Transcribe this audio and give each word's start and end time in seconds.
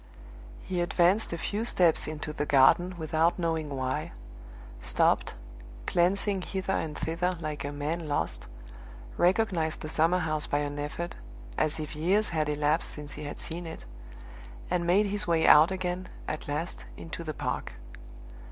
He 0.63 0.81
advanced 0.81 1.31
a 1.31 1.37
few 1.37 1.63
steps 1.63 2.07
into 2.07 2.33
the 2.33 2.47
garden 2.47 2.95
without 2.97 3.37
knowing 3.37 3.69
why 3.69 4.13
stopped, 4.79 5.35
glancing 5.85 6.41
hither 6.41 6.73
and 6.73 6.97
thither 6.97 7.37
like 7.39 7.63
a 7.63 7.71
man 7.71 8.07
lost 8.07 8.47
recognized 9.15 9.81
the 9.81 9.89
summer 9.89 10.17
house 10.17 10.47
by 10.47 10.57
an 10.57 10.79
effort, 10.79 11.17
as 11.55 11.79
if 11.79 11.95
years 11.95 12.29
had 12.29 12.49
elapsed 12.49 12.89
since 12.89 13.11
he 13.11 13.25
had 13.25 13.39
seen 13.39 13.67
it 13.67 13.85
and 14.71 14.87
made 14.87 15.05
his 15.05 15.27
way 15.27 15.45
out 15.45 15.69
again, 15.69 16.09
at 16.27 16.47
last, 16.47 16.85
into 16.97 17.23
the 17.23 17.35
park. 17.35 17.73